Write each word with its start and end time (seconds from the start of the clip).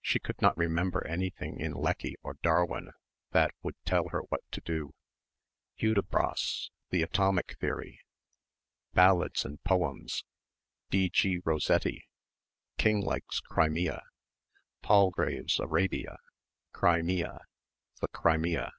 She 0.00 0.18
could 0.18 0.40
not 0.40 0.56
remember 0.56 1.06
anything 1.06 1.60
in 1.60 1.74
Lecky 1.74 2.16
or 2.22 2.38
Darwin 2.42 2.92
that 3.32 3.54
would 3.62 3.74
tell 3.84 4.08
her 4.08 4.20
what 4.30 4.40
to 4.52 4.62
do... 4.62 4.94
Hudibras... 5.78 6.70
The 6.88 7.02
Atomic 7.02 7.58
Theory... 7.58 8.00
Ballads 8.94 9.44
and 9.44 9.62
Poems, 9.64 10.24
D. 10.88 11.10
G. 11.10 11.42
Rossetti... 11.44 12.08
Kinglake's 12.78 13.40
Crimea... 13.40 14.02
Palgrave's 14.80 15.60
Arabia... 15.60 16.20
Crimea.... 16.72 17.42
The 18.00 18.08
Crimea.... 18.08 18.72